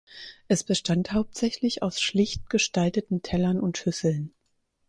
[0.47, 4.33] Es bestand hauptsächlich aus schlicht gestalteten Tellern und Schüsseln.